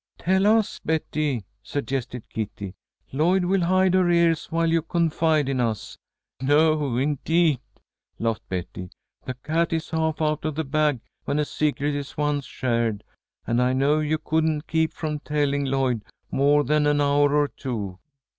"Tell 0.17 0.47
us, 0.47 0.79
Betty," 0.83 1.45
suggested 1.61 2.23
Kitty. 2.27 2.73
"Lloyd 3.11 3.45
will 3.45 3.61
hide 3.61 3.93
her 3.93 4.09
ears 4.09 4.47
while 4.51 4.65
you 4.65 4.81
confide 4.81 5.47
in 5.47 5.59
us." 5.61 5.95
"No, 6.41 6.97
indeed!" 6.97 7.59
laughed 8.17 8.49
Betty. 8.49 8.89
"The 9.25 9.35
cat 9.35 9.71
is 9.73 9.91
half 9.91 10.19
out 10.19 10.43
of 10.43 10.55
the 10.55 10.63
bag 10.63 11.01
when 11.25 11.37
a 11.37 11.45
secret 11.45 11.93
is 11.93 12.17
once 12.17 12.45
shared, 12.47 13.03
and 13.45 13.61
I 13.61 13.73
know 13.73 13.99
you 13.99 14.17
couldn't 14.17 14.65
keep 14.65 14.91
from 14.91 15.19
telling 15.19 15.65
Lloyd 15.65 16.01
more 16.31 16.63
than 16.63 16.87
an 16.87 16.99
hour 16.99 17.35
or 17.35 17.49
two." 17.49 17.99